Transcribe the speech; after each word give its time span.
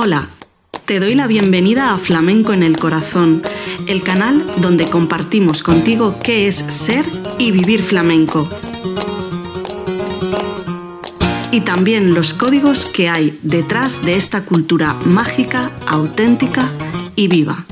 Hola, 0.00 0.28
te 0.84 1.00
doy 1.00 1.16
la 1.16 1.26
bienvenida 1.26 1.92
a 1.92 1.98
Flamenco 1.98 2.52
en 2.52 2.62
el 2.62 2.78
Corazón, 2.78 3.42
el 3.88 4.04
canal 4.04 4.46
donde 4.58 4.88
compartimos 4.88 5.64
contigo 5.64 6.14
qué 6.22 6.46
es 6.46 6.54
ser 6.54 7.04
y 7.36 7.50
vivir 7.50 7.82
flamenco. 7.82 8.48
Y 11.50 11.62
también 11.62 12.14
los 12.14 12.32
códigos 12.32 12.86
que 12.86 13.08
hay 13.08 13.40
detrás 13.42 14.06
de 14.06 14.14
esta 14.14 14.44
cultura 14.44 14.94
mágica, 15.04 15.72
auténtica 15.88 16.70
y 17.16 17.26
viva. 17.26 17.66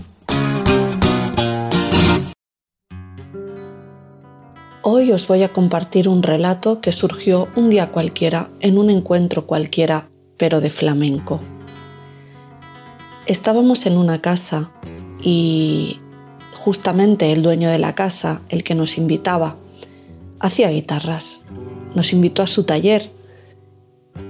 Hoy 4.82 5.12
os 5.12 5.28
voy 5.28 5.44
a 5.44 5.52
compartir 5.52 6.08
un 6.08 6.24
relato 6.24 6.80
que 6.80 6.90
surgió 6.90 7.46
un 7.54 7.70
día 7.70 7.92
cualquiera, 7.92 8.48
en 8.58 8.78
un 8.78 8.90
encuentro 8.90 9.46
cualquiera, 9.46 10.08
pero 10.36 10.60
de 10.60 10.70
flamenco. 10.70 11.40
Estábamos 13.26 13.86
en 13.86 13.96
una 13.96 14.20
casa 14.20 14.70
y 15.20 15.98
justamente 16.54 17.32
el 17.32 17.42
dueño 17.42 17.70
de 17.70 17.78
la 17.78 17.94
casa, 17.94 18.40
el 18.48 18.62
que 18.62 18.76
nos 18.76 18.98
invitaba, 18.98 19.56
hacía 20.38 20.70
guitarras. 20.70 21.44
Nos 21.94 22.12
invitó 22.12 22.42
a 22.42 22.46
su 22.46 22.64
taller 22.64 23.10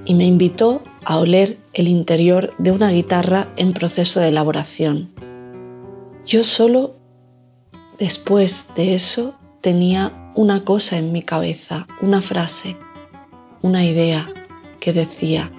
y 0.07 0.15
me 0.15 0.25
invitó 0.25 0.83
a 1.05 1.19
oler 1.19 1.59
el 1.75 1.89
interior 1.89 2.55
de 2.57 2.73
una 2.73 2.91
guitarra 2.91 3.49
en 3.57 3.75
proceso 3.75 4.21
de 4.21 4.29
elaboración. 4.29 5.11
Yo 6.25 6.43
solo, 6.43 6.97
después 7.99 8.71
de 8.77 8.95
eso, 8.95 9.35
tenía 9.61 10.33
una 10.35 10.65
cosa 10.65 10.97
en 10.97 11.13
mi 11.13 11.23
cabeza, 11.23 11.87
una 12.01 12.23
frase, 12.23 12.77
una 13.61 13.85
idea 13.85 14.27
que 14.81 14.93
decía, 14.93 15.51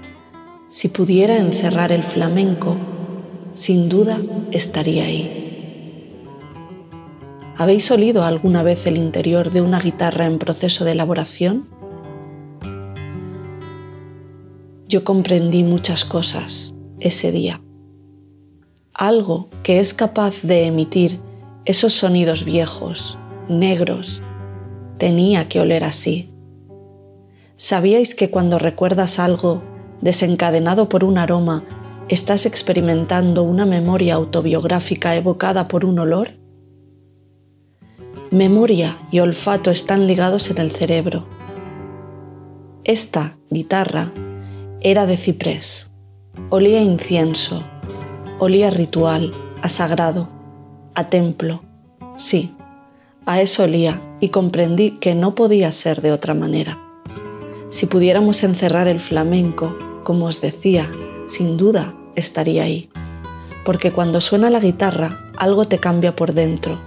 si 0.70 0.88
pudiera 0.88 1.38
encerrar 1.38 1.92
el 1.92 2.04
flamenco, 2.04 2.78
sin 3.58 3.90
duda 3.90 4.20
estaría 4.52 5.06
ahí. 5.06 5.44
¿Habéis 7.58 7.90
olido 7.90 8.24
alguna 8.24 8.62
vez 8.62 8.86
el 8.86 8.98
interior 8.98 9.50
de 9.50 9.64
una 9.64 9.80
guitarra 9.80 10.28
en 10.28 10.38
proceso 10.38 10.86
de 10.86 10.92
elaboración? 10.92 11.68
Yo 14.88 15.04
comprendí 15.04 15.64
muchas 15.64 16.06
cosas 16.06 16.76
ese 17.00 17.32
día. 17.32 17.60
Algo 18.94 19.50
que 19.64 19.80
es 19.80 19.96
capaz 19.96 20.44
de 20.44 20.68
emitir 20.68 21.20
esos 21.66 21.94
sonidos 21.94 22.46
viejos, 22.46 23.18
negros, 23.50 24.22
tenía 25.00 25.50
que 25.50 25.62
oler 25.62 25.84
así. 25.84 26.30
¿Sabíais 27.56 28.14
que 28.14 28.30
cuando 28.30 28.60
recuerdas 28.60 29.18
algo 29.18 29.64
desencadenado 30.02 30.90
por 30.90 31.04
un 31.04 31.18
aroma 31.18 31.64
¿Estás 32.10 32.46
experimentando 32.46 33.44
una 33.44 33.66
memoria 33.66 34.16
autobiográfica 34.16 35.14
evocada 35.18 35.68
por 35.68 35.84
un 35.84 36.00
olor? 36.00 36.30
Memoria 38.32 38.98
y 39.12 39.20
olfato 39.20 39.72
están 39.72 40.08
ligados 40.08 40.50
en 40.50 40.60
el 40.60 40.72
cerebro. 40.72 41.28
Esta 42.86 43.36
guitarra 43.50 44.14
era 44.80 45.06
de 45.06 45.18
ciprés, 45.18 45.92
olía 46.50 46.80
a 46.80 46.84
incienso, 46.84 47.66
olía 48.40 48.68
a 48.68 48.72
ritual, 48.72 49.34
a 49.62 49.68
sagrado, 49.68 50.30
a 50.96 51.10
templo. 51.10 51.62
Sí, 52.16 52.56
a 53.26 53.42
eso 53.42 53.64
olía 53.64 54.02
y 54.22 54.30
comprendí 54.30 54.92
que 54.92 55.14
no 55.14 55.36
podía 55.36 55.74
ser 55.74 56.02
de 56.02 56.14
otra 56.14 56.34
manera. 56.34 56.80
Si 57.68 57.86
pudiéramos 57.86 58.46
encerrar 58.46 58.88
el 58.88 59.02
flamenco, 59.02 59.78
como 60.06 60.28
os 60.28 60.40
decía, 60.40 60.90
sin 61.28 61.58
duda 61.58 61.97
estaría 62.18 62.64
ahí. 62.64 62.90
Porque 63.64 63.92
cuando 63.92 64.20
suena 64.20 64.50
la 64.50 64.60
guitarra, 64.60 65.18
algo 65.38 65.66
te 65.66 65.78
cambia 65.78 66.16
por 66.16 66.34
dentro, 66.34 66.80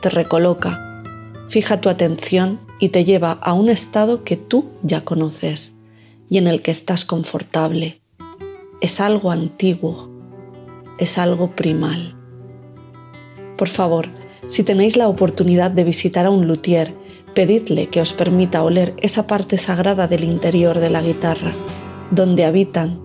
te 0.00 0.10
recoloca, 0.10 1.02
fija 1.48 1.80
tu 1.80 1.88
atención 1.88 2.58
y 2.80 2.88
te 2.88 3.04
lleva 3.04 3.32
a 3.32 3.52
un 3.52 3.68
estado 3.68 4.24
que 4.24 4.36
tú 4.36 4.70
ya 4.82 5.02
conoces 5.02 5.76
y 6.28 6.38
en 6.38 6.48
el 6.48 6.62
que 6.62 6.70
estás 6.70 7.04
confortable. 7.04 8.00
Es 8.80 9.00
algo 9.00 9.30
antiguo, 9.30 10.10
es 10.98 11.18
algo 11.18 11.52
primal. 11.52 12.16
Por 13.56 13.68
favor, 13.68 14.08
si 14.46 14.62
tenéis 14.62 14.96
la 14.96 15.08
oportunidad 15.08 15.70
de 15.70 15.84
visitar 15.84 16.26
a 16.26 16.30
un 16.30 16.46
luthier, 16.46 16.94
pedidle 17.34 17.88
que 17.88 18.00
os 18.00 18.12
permita 18.12 18.62
oler 18.62 18.94
esa 19.00 19.26
parte 19.26 19.58
sagrada 19.58 20.06
del 20.06 20.24
interior 20.24 20.78
de 20.78 20.90
la 20.90 21.02
guitarra, 21.02 21.52
donde 22.10 22.44
habitan 22.44 23.00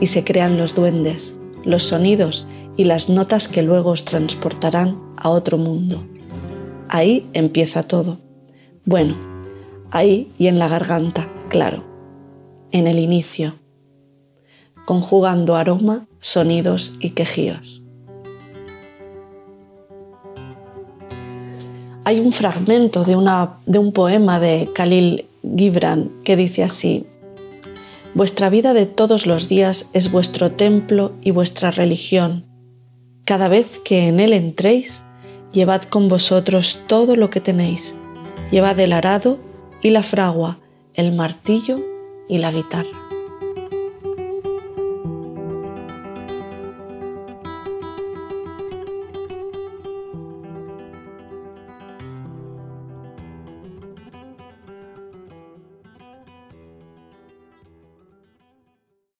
y 0.00 0.06
se 0.06 0.24
crean 0.24 0.58
los 0.58 0.74
duendes, 0.74 1.38
los 1.64 1.84
sonidos 1.84 2.46
y 2.76 2.84
las 2.84 3.08
notas 3.08 3.48
que 3.48 3.62
luego 3.62 3.90
os 3.90 4.04
transportarán 4.04 5.00
a 5.16 5.30
otro 5.30 5.58
mundo. 5.58 6.04
Ahí 6.88 7.26
empieza 7.32 7.82
todo. 7.82 8.18
Bueno, 8.84 9.16
ahí 9.90 10.30
y 10.38 10.48
en 10.48 10.58
la 10.58 10.68
garganta, 10.68 11.28
claro, 11.48 11.84
en 12.72 12.86
el 12.86 12.98
inicio, 12.98 13.54
conjugando 14.84 15.56
aroma, 15.56 16.06
sonidos 16.20 16.96
y 17.00 17.10
quejíos. 17.10 17.82
Hay 22.06 22.20
un 22.20 22.32
fragmento 22.32 23.04
de, 23.04 23.16
una, 23.16 23.54
de 23.64 23.78
un 23.78 23.92
poema 23.92 24.38
de 24.38 24.68
Khalil 24.74 25.24
Gibran 25.56 26.10
que 26.22 26.36
dice 26.36 26.62
así, 26.62 27.06
Vuestra 28.14 28.48
vida 28.48 28.74
de 28.74 28.86
todos 28.86 29.26
los 29.26 29.48
días 29.48 29.90
es 29.92 30.12
vuestro 30.12 30.52
templo 30.52 31.12
y 31.20 31.32
vuestra 31.32 31.72
religión. 31.72 32.46
Cada 33.24 33.48
vez 33.48 33.80
que 33.84 34.06
en 34.06 34.20
él 34.20 34.32
entréis, 34.32 35.04
llevad 35.52 35.82
con 35.82 36.08
vosotros 36.08 36.82
todo 36.86 37.16
lo 37.16 37.28
que 37.28 37.40
tenéis. 37.40 37.98
Llevad 38.52 38.78
el 38.78 38.92
arado 38.92 39.38
y 39.82 39.90
la 39.90 40.04
fragua, 40.04 40.58
el 40.94 41.12
martillo 41.12 41.80
y 42.28 42.38
la 42.38 42.52
guitarra. 42.52 43.13